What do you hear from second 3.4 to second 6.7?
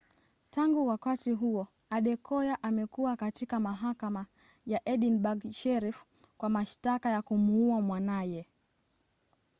mahakama ya edinburg sheriff kwa